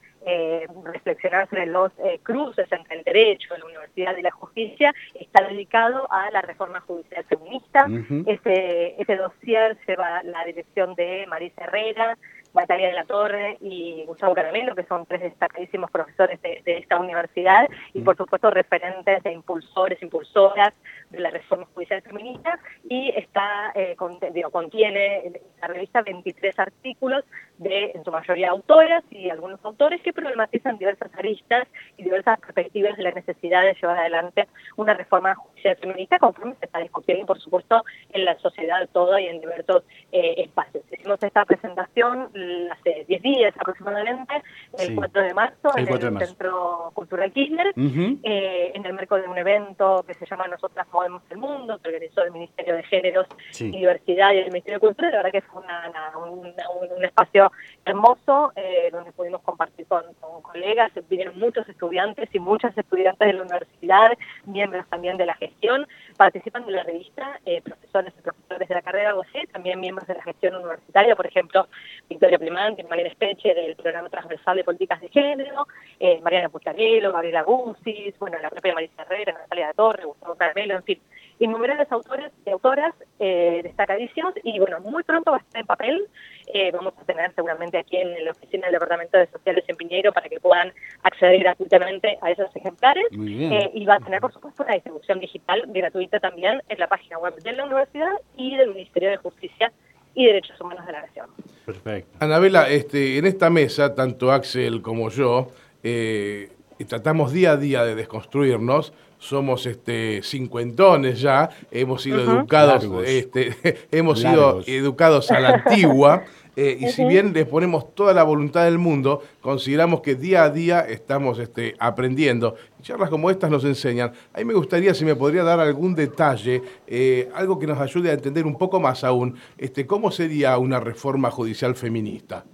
reflexionar 0.85 1.49
sobre 1.49 1.65
los 1.65 1.91
cruces 2.23 2.71
entre 2.71 2.99
el 2.99 3.03
derecho, 3.03 3.57
la 3.57 3.65
universidad 3.65 4.15
y 4.15 4.21
la 4.21 4.31
justicia, 4.31 4.95
está 5.15 5.43
dedicado 5.49 6.07
a 6.13 6.31
la 6.31 6.43
reforma 6.43 6.81
judicial 6.81 7.25
feminista. 7.25 7.87
ese, 8.27 9.01
ese 9.01 9.17
dossier 9.17 9.79
lleva 9.87 10.23
la 10.25 10.45
dirección 10.45 10.95
de 10.97 11.25
Marisa 11.29 11.65
Herrera, 11.65 12.19
Natalia 12.59 12.89
de 12.89 12.95
la 12.95 13.05
Torre 13.05 13.57
y 13.61 14.05
Gustavo 14.07 14.35
Caramelo, 14.35 14.75
que 14.75 14.85
son 14.85 15.07
tres 15.07 15.23
destacadísimos 15.23 15.91
profesores 15.91 16.41
de, 16.43 16.63
esta 16.67 16.99
universidad 16.99 17.69
y 17.95 18.01
por 18.01 18.17
supuesto 18.17 18.51
referentes 18.51 19.25
e 19.25 19.33
impulsores, 19.33 20.03
impulsoras 20.03 20.75
de 21.11 21.21
la 21.21 21.31
reforma 21.31 21.67
judicial 21.75 22.03
feminista. 22.03 22.59
Y 22.89 23.11
está, 23.17 23.73
eh, 23.75 23.97
contiene 23.97 25.41
la 25.61 25.69
revista 25.69 26.03
23 26.03 26.59
artículos 26.59 27.25
de 27.59 27.93
en 27.95 28.05
su 28.05 28.11
mayoría 28.11 28.51
autoras 28.51 29.05
y 29.11 29.31
algunos 29.31 29.65
autores 29.65 30.01
que 30.03 30.13
problematizan 30.13 30.79
diversas 30.79 31.11
aristas 31.17 31.67
y 31.97 32.05
diversas 32.05 32.39
perspectivas 32.41 32.97
de 32.97 33.03
la 33.03 33.11
necesidad 33.11 33.63
de 33.63 33.75
llevar 33.75 33.99
adelante 33.99 34.49
una 34.77 34.95
reforma 34.95 35.35
judicial 35.35 35.77
feminista 35.77 36.19
conforme 36.19 36.55
se 36.61 36.67
está 36.67 36.79
discutiendo 36.81 37.27
por 37.27 37.41
supuesto 37.41 37.85
en 38.11 38.25
la 38.25 38.39
sociedad 38.39 38.89
toda 38.93 39.21
y 39.21 39.27
en 39.27 39.41
diversos 39.41 39.83
eh, 40.13 40.35
espacios. 40.39 40.85
Hicimos 40.91 41.23
esta 41.23 41.45
presentación 41.45 42.31
hace 42.71 43.05
10 43.07 43.23
días 43.23 43.55
aproximadamente, 43.59 44.43
el 44.79 44.95
4 44.95 45.23
de 45.23 45.35
marzo, 45.35 45.71
en 45.77 45.89
el 45.89 46.19
Centro 46.19 46.91
Cultural 46.95 47.33
Kirchner, 47.33 47.73
eh, 47.77 48.73
en 48.75 48.87
el 48.87 48.93
marco 48.93 49.17
de 49.17 49.29
un 49.29 49.39
evento 49.39 50.05
que 50.07 50.15
se 50.15 50.27
llama 50.27 50.47
Nosotras 50.49 50.87
Movemos 50.93 51.23
el 51.31 51.39
Mundo, 51.39 51.79
que 51.79 51.89
organizó 51.89 52.23
el 52.23 52.33
Ministerio 52.33 52.77
de 52.77 52.83
Géneros 52.85 53.27
y 53.59 53.71
Diversidad 53.71 54.33
y 54.33 54.39
el 54.39 54.47
Ministerio 54.47 54.79
de 54.79 54.87
Cultura. 54.87 55.11
La 55.11 55.17
verdad 55.19 55.33
que 55.33 55.43
fue 55.43 55.63
un, 55.63 57.05
espacio 57.05 57.48
hermoso 57.85 58.53
eh, 58.57 58.89
donde 58.93 59.13
pudimos 59.13 59.43
compartir 59.43 59.87
con, 59.87 60.03
colegas, 60.43 60.91
vinieron 61.09 61.39
muchos 61.39 61.69
estudiantes 61.69 62.29
y 62.33 62.39
muchas 62.39 62.77
estudiantes 62.77 63.27
de 63.27 63.35
la 63.35 63.43
universidad, 63.43 64.11
miembros 64.47 64.87
también 64.89 65.17
de 65.17 65.27
la 65.27 65.35
gestión, 65.35 65.87
participan 66.17 66.67
de 66.67 66.73
la 66.73 66.83
revista, 66.83 67.41
eh, 67.45 67.61
profesores 67.63 68.15
y 68.19 68.23
profesores 68.23 68.69
de 68.69 68.75
la 68.75 68.83
carrera 68.83 69.17
OC, 69.17 69.51
también 69.53 69.81
miembros 69.81 70.07
de 70.07 70.15
la 70.15 70.23
gestión 70.23 70.57
universitaria, 70.57 71.17
por 71.17 71.27
ejemplo, 71.27 71.69
Victoria 72.09 72.39
Plimante, 72.39 72.85
Mariana 72.85 73.11
Espeche 73.11 73.55
del 73.55 73.77
Programa 73.77 74.09
Transversal 74.09 74.57
de 74.57 74.65
Políticas 74.65 75.01
de 75.01 75.09
Género, 75.09 75.67
eh, 76.01 76.21
Mariana 76.23 76.49
Pucharello, 76.49 77.13
Gabriela 77.13 77.43
Guzis, 77.43 78.19
bueno, 78.19 78.39
la 78.41 78.51
propia 78.51 78.75
Marisa 78.75 79.03
Herrera, 79.03 79.33
Natalia 79.33 79.69
de 79.69 79.75
Torre, 79.75 80.05
Gustavo 80.05 80.35
Carmelo, 80.35 80.75
en 80.75 80.83
fin, 80.83 81.01
innumerables 81.39 81.91
autores 81.93 82.33
y 82.45 82.51
autoras 82.51 82.95
eh, 83.19 83.61
destacadísimos 83.63 84.35
y 84.43 84.59
bueno, 84.59 84.81
muy 84.81 85.03
pronto 85.03 85.31
va 85.31 85.39
a 85.39 85.41
estar 85.41 85.61
en 85.61 85.67
papel, 85.67 86.07
eh, 86.53 86.71
vamos 86.73 86.95
a 87.01 87.05
tener 87.05 87.33
seguramente 87.35 87.79
aquí 87.79 87.97
en 87.97 88.25
la 88.25 88.33
oficina 88.33 88.67
del 88.67 88.75
Departamento 88.75 89.19
de 89.19 89.27
Sociales 89.29 89.65
en 89.69 89.77
Piñeiro 89.77 90.13
para 90.13 90.29
que 90.29 90.41
puedan 90.41 90.73
acceder 91.03 91.41
gratuitamente 91.41 92.19
a 92.21 92.31
esos 92.31 92.55
ejemplares 92.57 93.05
eh, 93.13 93.71
y 93.75 93.85
va 93.85 93.95
a 93.95 94.01
tener 94.01 94.21
por 94.21 94.33
supuesto 94.33 94.63
una 94.63 94.75
distribución 94.75 95.21
digital 95.21 95.65
gratuita 95.69 96.21
también 96.21 96.63
en 96.69 96.79
la 96.79 96.89
página 96.89 97.19
web 97.19 97.35
de 97.37 97.53
la 97.53 97.65
universidad 97.65 98.13
y 98.37 98.57
del 98.57 98.71
Ministerio 98.71 99.11
de 99.11 99.17
Justicia 99.19 99.73
y 100.15 100.27
Derechos 100.27 100.61
Humanos 100.61 100.85
de 100.87 100.93
la 100.93 101.03
Nación. 101.03 101.27
Perfecto. 101.65 102.17
Anabela, 102.19 102.69
este, 102.69 103.19
en 103.19 103.27
esta 103.27 103.51
mesa, 103.51 103.95
tanto 103.95 104.33
Axel 104.33 104.83
como 104.83 105.11
yo, 105.11 105.49
eh, 105.83 106.51
tratamos 106.89 107.33
día 107.33 107.53
a 107.53 107.57
día 107.57 107.85
de 107.85 107.95
desconstruirnos, 107.95 108.93
somos 109.19 109.67
este 109.67 110.23
cincuentones 110.23 111.21
ya, 111.21 111.51
hemos 111.71 112.03
sido 112.03 112.21
educados, 112.21 112.87
este, 113.05 113.57
hemos 113.91 114.21
sido 114.21 114.63
educados 114.67 115.31
a 115.31 115.41
la 115.41 115.49
antigua. 115.51 116.25
Eh, 116.61 116.77
y 116.81 116.89
si 116.89 117.05
bien 117.05 117.33
les 117.33 117.47
ponemos 117.47 117.95
toda 117.95 118.13
la 118.13 118.25
voluntad 118.25 118.65
del 118.65 118.79
mundo, 118.79 119.23
consideramos 119.41 120.01
que 120.01 120.17
día 120.17 120.43
a 120.43 120.51
día 120.51 120.81
estamos 120.81 121.39
este, 121.39 121.77
aprendiendo. 121.79 122.57
Y 122.81 122.83
charlas 122.83 123.11
como 123.11 123.31
estas 123.31 123.49
nos 123.49 123.63
enseñan. 123.63 124.11
A 124.35 124.39
mí 124.39 124.45
me 124.45 124.55
gustaría 124.55 124.93
si 124.93 125.05
me 125.05 125.15
podría 125.15 125.45
dar 125.45 125.61
algún 125.61 125.95
detalle, 125.95 126.61
eh, 126.89 127.29
algo 127.33 127.61
que 127.61 127.69
nos 127.69 127.79
ayude 127.79 128.11
a 128.11 128.15
entender 128.15 128.45
un 128.45 128.59
poco 128.59 128.81
más 128.81 129.05
aún, 129.05 129.37
este, 129.57 129.87
cómo 129.87 130.11
sería 130.11 130.59
una 130.59 130.81
reforma 130.81 131.31
judicial 131.31 131.77
feminista. 131.77 132.45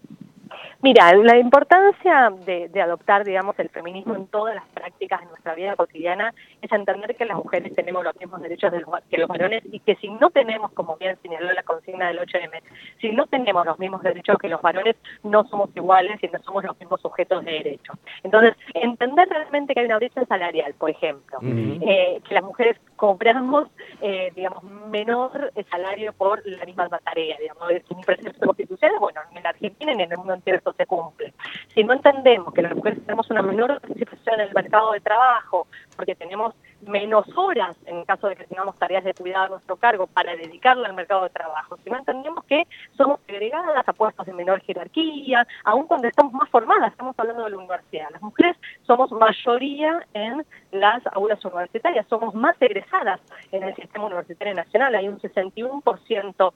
Mira, 0.82 1.14
la 1.14 1.38
importancia 1.38 2.30
de, 2.44 2.82
adoptar, 2.82 3.24
digamos, 3.24 3.58
el 3.58 3.68
feminismo 3.70 4.14
en 4.14 4.26
todas 4.26 4.54
las 4.54 4.64
prácticas 4.68 5.20
de 5.20 5.26
nuestra 5.26 5.54
vida 5.54 5.76
cotidiana 5.76 6.34
es 6.60 6.70
entender 6.72 7.16
que 7.16 7.24
las 7.24 7.36
mujeres 7.36 7.74
tenemos 7.74 8.04
los 8.04 8.16
mismos 8.16 8.42
derechos 8.42 8.72
que 9.10 9.18
los 9.18 9.28
varones 9.28 9.62
y 9.70 9.80
que 9.80 9.96
si 9.96 10.08
no 10.08 10.30
tenemos, 10.30 10.72
como 10.72 10.96
bien 10.96 11.16
señaló 11.22 11.52
la 11.52 11.62
consigna 11.62 12.08
del 12.08 12.20
8M, 12.20 12.60
si 13.00 13.10
no 13.12 13.26
tenemos 13.26 13.64
los 13.64 13.78
mismos 13.78 14.02
derechos 14.02 14.36
que 14.38 14.48
los 14.48 14.60
varones, 14.60 14.96
no 15.22 15.44
somos 15.44 15.70
iguales 15.74 16.22
y 16.22 16.28
no 16.28 16.38
somos 16.42 16.64
los 16.64 16.78
mismos 16.78 17.00
sujetos 17.00 17.44
de 17.44 17.52
derechos. 17.52 17.96
Entonces, 18.22 18.54
entender 18.74 19.28
realmente 19.28 19.74
que 19.74 19.80
hay 19.80 19.86
una 19.86 19.96
brecha 19.96 20.24
salarial, 20.26 20.74
por 20.74 20.90
ejemplo, 20.90 21.38
eh, 21.42 22.20
que 22.26 22.34
las 22.34 22.42
mujeres 22.42 22.76
cobramos, 23.04 23.68
eh, 24.00 24.32
digamos, 24.34 24.62
menor 24.88 25.52
salario 25.70 26.14
por 26.14 26.40
la 26.46 26.64
misma 26.64 26.88
tarea, 26.88 27.36
digamos, 27.38 27.70
es 27.70 27.82
un 27.90 28.00
precepto 28.00 28.46
constitucional, 28.46 28.98
bueno, 28.98 29.20
en 29.34 29.42
la 29.42 29.50
Argentina 29.50 29.92
y 29.92 30.02
en 30.02 30.12
el 30.12 30.16
mundo 30.16 30.32
entero 30.32 30.62
se 30.74 30.86
cumple. 30.86 31.34
Si 31.74 31.84
no 31.84 31.92
entendemos 31.92 32.54
que 32.54 32.62
las 32.62 32.74
mujeres 32.74 33.00
tenemos 33.04 33.30
una 33.30 33.42
menor 33.42 33.78
participación 33.78 34.40
en 34.40 34.48
el 34.48 34.54
mercado 34.54 34.92
de 34.92 35.00
trabajo, 35.00 35.66
porque 35.94 36.14
tenemos 36.14 36.54
menos 36.82 37.26
horas 37.36 37.76
en 37.86 38.04
caso 38.04 38.28
de 38.28 38.36
que 38.36 38.44
tengamos 38.44 38.76
tareas 38.76 39.04
de 39.04 39.14
cuidado 39.14 39.46
a 39.46 39.48
nuestro 39.48 39.76
cargo 39.76 40.06
para 40.06 40.36
dedicarla 40.36 40.88
al 40.88 40.94
mercado 40.94 41.24
de 41.24 41.30
trabajo, 41.30 41.76
si 41.82 41.90
no 41.90 41.98
entendemos 41.98 42.44
que 42.44 42.66
somos 42.96 43.20
agregadas 43.28 43.88
a 43.88 43.92
puestos 43.92 44.26
de 44.26 44.32
menor 44.32 44.60
jerarquía, 44.60 45.46
aun 45.64 45.86
cuando 45.86 46.08
estamos 46.08 46.32
más 46.32 46.48
formadas, 46.50 46.92
estamos 46.92 47.14
hablando 47.18 47.44
de 47.44 47.50
la 47.50 47.56
universidad. 47.56 48.10
Las 48.10 48.22
mujeres 48.22 48.56
somos 48.86 49.10
mayoría 49.12 50.06
en 50.12 50.44
las 50.72 51.02
aulas 51.12 51.44
universitarias, 51.44 52.06
somos 52.08 52.34
más 52.34 52.60
egresadas 52.60 53.20
en 53.52 53.62
el 53.62 53.74
sistema 53.74 54.06
universitario 54.06 54.54
nacional, 54.54 54.94
hay 54.94 55.08
un 55.08 55.18
61% 55.20 56.52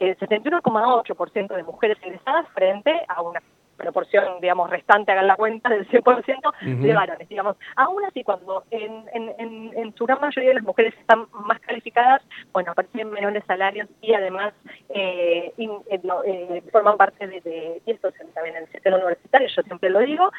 el 0.00 0.16
71,8% 0.16 1.56
de 1.56 1.62
mujeres 1.64 1.98
egresadas 2.02 2.46
frente 2.54 3.04
a 3.08 3.20
una 3.22 3.42
proporción, 3.78 4.40
digamos, 4.40 4.68
restante, 4.68 5.12
hagan 5.12 5.28
la 5.28 5.36
cuenta, 5.36 5.70
del 5.70 5.88
100% 5.88 6.82
de 6.82 6.92
varones, 6.92 7.28
digamos. 7.28 7.56
Aún 7.76 8.04
así, 8.04 8.24
cuando 8.24 8.64
en, 8.70 9.04
en, 9.14 9.72
en, 9.74 9.94
su 9.94 10.04
gran 10.04 10.20
mayoría 10.20 10.50
de 10.50 10.56
las 10.56 10.64
mujeres 10.64 10.94
están 10.98 11.26
más 11.32 11.60
calificadas, 11.60 12.22
bueno, 12.52 12.74
perciben 12.74 13.10
menores 13.10 13.44
salarios 13.46 13.88
y 14.02 14.12
además 14.14 14.52
eh, 14.90 15.52
eh, 15.56 15.80
eh, 15.90 16.62
forman 16.72 16.96
parte 16.96 17.26
de, 17.26 17.80
y 17.84 17.90
esto 17.90 18.10
también 18.34 18.56
en 18.56 18.62
el 18.64 18.72
sistema 18.72 18.96
universitario, 18.96 19.48
yo 19.48 19.62
siempre 19.62 19.90
lo 19.90 20.00
digo, 20.00 20.30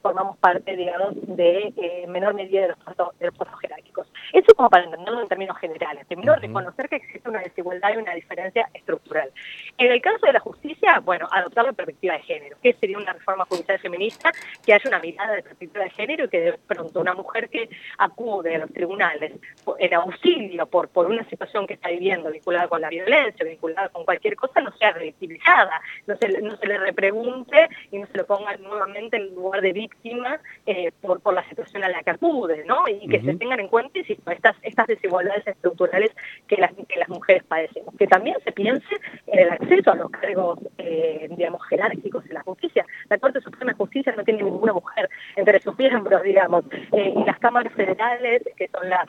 formamos 0.00 0.36
parte, 0.38 0.76
digamos, 0.76 1.14
de 1.14 2.04
menor 2.08 2.34
medida 2.34 2.62
de 2.62 2.68
los 2.68 2.78
puestos, 2.78 3.18
de 3.18 3.26
los 3.26 3.36
puestos 3.36 3.60
jerárquicos. 3.60 4.10
Eso 4.32 4.54
como 4.54 4.70
para 4.70 4.84
entenderlo 4.84 5.20
en 5.20 5.28
términos 5.28 5.56
generales. 5.58 6.06
Primero, 6.06 6.34
reconocer 6.36 6.88
que 6.88 6.96
existe 6.96 7.28
una 7.28 7.40
desigualdad 7.40 7.90
y 7.94 7.96
una 7.98 8.14
diferencia 8.14 8.68
estructural. 8.74 9.30
En 9.78 9.92
el 9.92 10.00
caso 10.00 10.26
de 10.26 10.32
la 10.32 10.40
justicia, 10.40 10.75
bueno, 11.02 11.28
adoptar 11.30 11.64
la 11.64 11.72
perspectiva 11.72 12.14
de 12.14 12.20
género, 12.20 12.56
que 12.62 12.74
sería 12.74 12.98
una 12.98 13.12
reforma 13.12 13.44
judicial 13.46 13.78
feminista, 13.78 14.32
que 14.64 14.72
haya 14.72 14.88
una 14.88 14.98
mirada 14.98 15.34
de 15.34 15.42
perspectiva 15.42 15.84
de 15.84 15.90
género 15.90 16.24
y 16.24 16.28
que 16.28 16.40
de 16.40 16.52
pronto 16.52 17.00
una 17.00 17.14
mujer 17.14 17.48
que 17.48 17.68
acude 17.98 18.56
a 18.56 18.58
los 18.58 18.72
tribunales 18.72 19.32
en 19.78 19.94
auxilio 19.94 20.66
por, 20.66 20.88
por 20.88 21.06
una 21.06 21.28
situación 21.28 21.66
que 21.66 21.74
está 21.74 21.88
viviendo 21.90 22.30
vinculada 22.30 22.68
con 22.68 22.80
la 22.80 22.88
violencia, 22.88 23.44
vinculada 23.44 23.88
con 23.88 24.04
cualquier 24.04 24.36
cosa, 24.36 24.60
no 24.60 24.72
sea 24.76 24.92
revictimizada, 24.92 25.80
no 26.06 26.16
se, 26.16 26.40
no 26.40 26.56
se 26.56 26.66
le 26.66 26.78
repregunte 26.78 27.68
y 27.90 27.98
no 27.98 28.06
se 28.06 28.18
lo 28.18 28.26
ponga 28.26 28.56
nuevamente 28.56 29.16
en 29.16 29.34
lugar 29.34 29.60
de 29.60 29.72
víctima 29.72 30.40
eh, 30.66 30.92
por, 31.00 31.20
por 31.20 31.34
la 31.34 31.48
situación 31.48 31.84
a 31.84 31.88
la 31.88 32.02
que 32.02 32.10
acude, 32.10 32.64
¿no? 32.66 32.84
Y 32.88 33.08
que 33.08 33.20
se 33.20 33.34
tengan 33.34 33.60
en 33.60 33.68
cuenta 33.68 33.86
estas, 33.98 34.56
estas 34.62 34.86
desigualdades 34.86 35.46
estructurales 35.46 36.10
que 36.46 36.56
las, 36.56 36.72
que 36.72 36.98
las 36.98 37.08
mujeres 37.08 37.44
padecemos. 37.44 37.94
Que 37.96 38.06
también 38.06 38.36
se 38.44 38.52
piense 38.52 38.94
en 39.26 39.38
el 39.38 39.50
acceso 39.50 39.92
a 39.92 39.94
los 39.96 40.10
cargos, 40.10 40.58
eh, 40.78 41.28
digamos, 41.30 41.64
jerárquicos 41.68 42.24
en 42.26 42.34
la 42.34 42.42
justicia. 42.42 42.84
La 43.08 43.18
Corte 43.18 43.40
Suprema 43.40 43.72
de 43.72 43.78
Justicia 43.78 44.14
no 44.16 44.24
tiene 44.24 44.42
ninguna 44.42 44.72
mujer 44.72 45.08
entre 45.36 45.60
sus 45.60 45.76
miembros, 45.78 46.22
digamos, 46.22 46.64
eh, 46.92 47.14
y 47.16 47.24
las 47.24 47.38
cámaras 47.38 47.72
federales, 47.72 48.42
que 48.56 48.68
son 48.68 48.88
las 48.88 49.08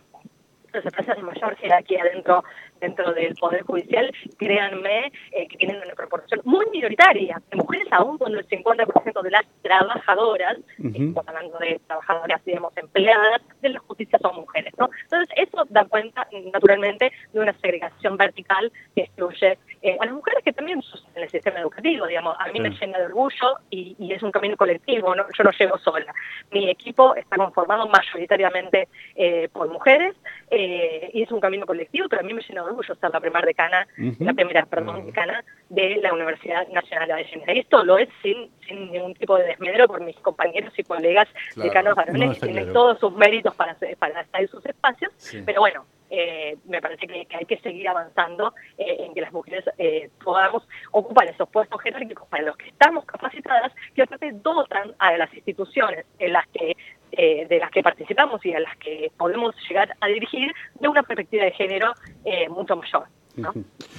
empresas 0.74 1.16
de 1.16 1.24
mayor 1.24 1.56
jerarquía 1.56 2.04
dentro 2.04 2.44
dentro 2.80 3.14
del 3.14 3.36
Poder 3.36 3.64
Judicial, 3.64 4.12
créanme 4.38 5.12
eh, 5.32 5.48
que 5.48 5.58
tienen 5.58 5.78
una 5.78 5.94
proporción 5.96 6.42
muy 6.44 6.66
minoritaria 6.72 7.42
de 7.50 7.58
mujeres, 7.58 7.88
aún 7.92 8.18
cuando 8.18 8.40
el 8.40 8.48
50% 8.48 9.22
de 9.22 9.32
las 9.32 9.46
trabajadoras, 9.62 10.58
estamos 10.78 11.28
hablando 11.28 11.58
de 11.60 11.80
trabajadoras, 11.88 12.44
digamos, 12.46 12.76
empleadas 12.78 13.42
de 13.62 13.70
la 13.70 13.80
justicia 13.80 14.20
son 14.20 14.36
mujeres, 14.36 14.74
¿no? 14.78 14.90
Entonces, 15.04 15.30
eso 15.36 15.66
da 15.70 15.86
cuenta, 15.86 16.28
naturalmente, 16.54 17.12
de 17.34 17.40
una 17.40 17.54
segregación 17.60 18.18
vertical 18.18 18.72
que 18.96 19.04
excluye 19.04 19.58
eh, 19.82 19.98
a 20.00 20.06
las 20.06 20.14
mujeres 20.14 20.44
que 20.44 20.54
también 20.54 20.82
en 21.16 21.24
el 21.24 21.30
sistema 21.30 21.60
educativo, 21.60 22.08
digamos, 22.08 22.36
a 22.40 22.52
mí 22.52 22.60
me 22.60 22.70
llena 22.70 22.98
de 22.98 23.06
orgullo 23.06 23.58
y, 23.70 23.96
es 24.12 24.24
un 24.24 24.32
camino 24.32 24.58
colectivo, 24.58 25.14
¿no? 25.14 25.26
yo 25.38 25.44
no 25.44 25.52
llego 25.52 25.78
sola. 25.80 26.14
Mi 26.52 26.70
equipo 26.70 27.14
está 27.16 27.36
conformado 27.36 27.88
mayoritariamente 27.88 28.88
eh, 29.16 29.50
por 29.52 29.70
mujeres 29.70 30.16
y 30.50 31.22
es 31.22 31.32
un 31.32 31.40
camino 31.40 31.66
colectivo, 31.66 32.08
pero 32.10 32.22
a 32.22 32.24
mí 32.24 32.34
me 32.34 32.42
llena 32.42 32.64
orgullo 32.68 32.96
ser 32.96 33.10
la 33.12 33.20
primera 33.20 33.46
decana, 33.46 33.88
la 34.20 34.34
primera, 34.34 34.66
perdón, 34.66 35.06
decana 35.06 35.44
de 35.70 35.98
la 35.98 36.14
Universidad 36.14 36.68
Nacional 36.70 37.08
de 37.08 37.14
Avellaneda. 37.14 37.54
Y 37.54 37.60
esto 37.60 37.84
lo 37.84 37.98
es 37.98 38.10
sin, 38.22 38.50
sin 38.68 38.92
ningún 38.92 39.14
tipo 39.16 39.38
de 39.38 39.46
desmedro 39.46 39.88
por 39.88 40.02
mis 40.02 40.16
compañeros 40.18 40.74
y 40.78 40.84
colegas 40.84 41.28
decanos 41.56 41.96
varones 41.96 42.40
que 42.40 42.48
tienen 42.48 42.74
todos 42.74 43.00
sus 43.00 43.14
méritos 43.14 43.56
para, 43.56 43.76
para 44.00 44.22
estar 44.22 44.42
en 44.42 44.48
sus 44.48 44.66
espacios, 44.66 45.12
pero 45.46 45.62
bueno, 45.62 45.86
eh, 46.10 46.58
me 46.66 46.82
parece 46.82 47.06
que, 47.06 47.28
hay 47.36 47.46
que 47.46 47.58
seguir 47.60 47.88
avanzando 47.90 48.54
eh, 48.78 48.98
en 49.00 49.14
que 49.14 49.22
las 49.22 49.34
mujeres 49.34 49.66
eh, 49.78 50.10
podamos 50.24 50.68
ocupar 50.92 51.28
esos 51.28 51.50
puestos 51.50 51.82
jerárquicos 51.82 52.28
para 52.30 52.44
los 52.44 52.56
que 52.56 52.70
estamos 52.70 53.04
capacitadas 53.06 53.74
que 53.94 54.04
aparte 54.04 54.32
dotan 54.32 54.94
a 55.00 55.18
las 55.18 55.34
instituciones 55.34 56.06
en 56.20 56.34
las 56.34 56.48
que 56.48 56.78
de 57.12 57.58
las 57.60 57.72
que 57.72 57.82
participamos 57.82 58.46
y 58.46 58.54
a 58.54 58.60
las 58.60 58.76
que 58.78 59.12
podemos 59.18 59.56
llegar 59.68 59.96
a 60.00 60.08
dirigir 60.08 60.52
de 60.80 60.88
una 60.88 61.04
perspectiva 61.04 61.46
de 61.46 61.52
género 61.52 61.94
mucho 62.50 62.76
mayor. 62.76 63.04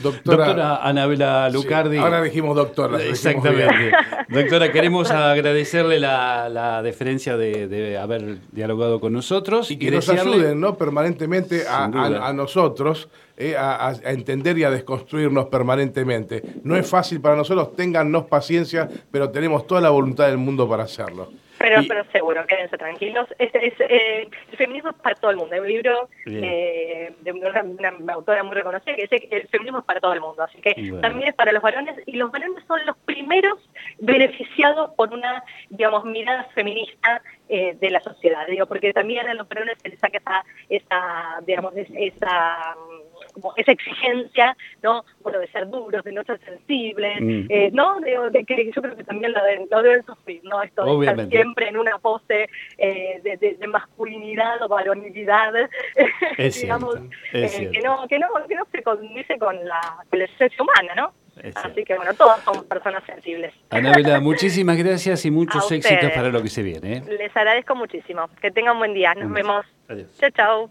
Doctora, 0.03 0.83
Anabela 0.83 1.49
Lucardi. 1.49 1.97
ahora 1.97 2.23
dijimos 2.23 2.57
doctora. 2.57 3.03
Exactamente. 3.03 3.93
Doctora, 4.29 4.73
queremos 4.73 5.11
agradecerle 5.11 6.00
la, 6.00 6.83
deferencia 6.83 7.37
de, 7.37 7.97
haber 7.99 8.38
dialogado 8.50 9.00
con 9.00 9.12
nosotros. 9.12 9.71
Y 9.71 9.79
que 9.79 9.91
nos 9.91 10.09
ayuden 10.09 10.61
¿no? 10.61 10.77
permanentemente 10.77 11.65
a, 11.69 12.33
nosotros 12.33 13.09
eh, 13.37 13.57
a, 13.57 13.95
entender 14.05 14.59
y 14.59 14.65
a 14.65 14.71
desconstruirnos 14.71 15.47
permanentemente. 15.47 16.43
No 16.65 16.77
es 16.77 16.88
fácil 16.88 17.21
para 17.21 17.37
nosotros, 17.37 17.77
téngannos 17.77 18.27
paciencia, 18.27 18.88
pero 19.11 19.31
tenemos 19.31 19.67
toda 19.67 19.81
la 19.81 19.91
voluntad 19.91 20.27
del 20.27 20.38
mundo 20.38 20.69
para 20.69 20.85
hacerlo. 20.85 21.31
Pero, 21.69 21.83
pero 21.87 22.05
seguro, 22.13 22.47
quédense 22.47 22.79
tranquilos. 22.79 23.29
Es, 23.39 23.51
eh, 23.55 24.29
el 24.51 24.57
feminismo 24.57 24.91
es 24.91 24.97
para 24.97 25.15
todo 25.17 25.31
el 25.31 25.37
mundo. 25.37 25.55
Hay 25.55 25.61
un 25.61 25.69
libro 25.69 26.09
eh, 26.27 27.13
de 27.21 27.33
una, 27.33 28.15
autora 28.15 28.43
muy 28.43 28.55
reconocida 28.55 28.95
que 28.95 29.03
dice 29.03 29.21
que 29.21 29.37
el 29.37 29.49
feminismo 29.49 29.81
es 29.81 29.85
para 29.85 30.01
todo 30.01 30.15
el 30.15 30.21
mundo. 30.21 30.43
Así 30.43 30.59
que 30.61 30.75
también 31.03 31.29
es 31.29 31.35
para 31.35 31.53
los 31.53 31.63
varones 31.63 31.97
y 32.07 32.13
los 32.13 32.31
varones 32.31 32.65
son 32.67 32.85
los 32.87 32.97
primeros 32.99 33.59
beneficiados 33.99 34.93
por 34.95 35.13
una, 35.13 35.45
digamos, 35.69 36.05
mirada 36.05 36.45
feminista 36.55 37.23
eh, 37.49 37.77
de 37.79 37.91
la 37.91 38.01
sociedad. 38.01 38.47
Digo, 38.47 38.67
porque 38.67 38.93
también 38.93 39.29
a 39.29 39.35
los 39.35 39.49
varones 39.49 39.77
se 39.83 39.91
les 39.91 39.99
saca 39.99 40.19
esa, 40.19 40.45
esa 40.71 41.41
digamos, 41.47 41.75
esa 41.77 42.77
como 43.35 43.53
esa 43.57 43.73
exigencia, 43.73 44.57
¿no? 44.83 45.05
Bueno, 45.21 45.39
de 45.39 45.49
ser 45.49 45.69
duros, 45.69 46.05
de 46.05 46.13
no 46.13 46.23
ser 46.25 46.41
sensibles, 46.45 47.21
mm. 47.21 47.47
eh, 47.49 47.71
¿no? 47.73 48.01
De, 48.01 48.45
que 48.45 48.71
yo 48.75 48.83
creo 48.83 48.97
que 48.97 49.05
también 49.05 49.33
lo, 49.33 49.83
deben, 49.83 50.05
sufrir, 50.05 50.41
¿no? 50.45 50.63
Esto 50.63 50.85
de 50.85 51.07
estar 51.07 51.29
siempre 51.29 51.69
en 51.69 51.77
una 51.77 51.99
pose 51.99 52.49
eh, 52.79 53.21
de, 53.23 53.67
masculinidad 53.69 54.63
o 54.63 54.69
varonilidad, 54.69 55.53
digamos, 56.39 56.97
eh, 57.33 57.71
que, 57.73 57.81
no, 57.81 58.07
que, 58.09 58.19
no, 58.19 58.29
que 58.49 58.55
no 58.55 58.67
se 58.73 58.83
condice 58.83 59.39
con 59.39 59.57
la, 59.67 59.81
con 60.09 60.19
la 60.19 60.25
esencia 60.25 60.63
humana, 60.63 60.95
¿no? 60.95 61.13
Así 61.55 61.85
que 61.85 61.97
bueno, 61.97 62.15
todos 62.15 62.41
somos 62.45 62.65
personas 62.65 63.03
sensibles. 63.05 63.55
Anabela, 63.71 64.21
muchísimas 64.21 64.77
gracias 64.77 65.25
y 65.25 65.31
muchos 65.31 65.71
éxitos 65.71 66.11
para 66.13 66.29
lo 66.31 66.43
que 66.43 66.49
se 66.49 66.63
viene. 66.63 67.03
Les 67.07 67.37
agradezco 67.37 67.75
muchísimo. 67.75 68.29
Que 68.41 68.51
tengan 68.51 68.75
un 68.75 68.79
buen 68.79 68.95
día. 68.95 69.15
Nos 69.15 69.33
vemos. 69.33 69.67
Adiós. 69.89 70.09
Chao, 70.19 70.31
chao. 70.31 70.71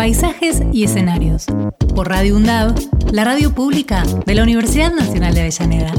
Paisajes 0.00 0.62
y 0.72 0.84
escenarios. 0.84 1.44
Por 1.94 2.08
Radio 2.08 2.36
UNDAV, 2.36 2.74
la 3.12 3.22
radio 3.22 3.54
pública 3.54 4.02
de 4.24 4.34
la 4.34 4.44
Universidad 4.44 4.94
Nacional 4.94 5.34
de 5.34 5.40
Avellaneda. 5.42 5.92